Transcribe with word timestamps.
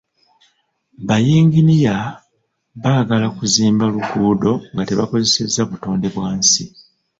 Ba 1.07 1.15
yinginiya 1.25 1.97
baagala 2.81 3.27
kuzimba 3.37 3.83
lutindo 3.93 4.51
nga 4.71 4.83
tebakosezza 4.87 5.61
butonde 5.69 6.07
bwa 6.15 6.29
nsi. 6.39 6.63